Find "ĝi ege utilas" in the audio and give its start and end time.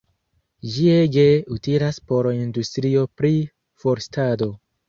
0.75-2.01